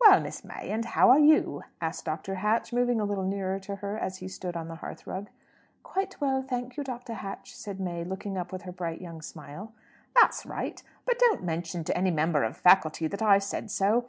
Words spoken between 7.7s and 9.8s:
May, looking up with her bright young smile.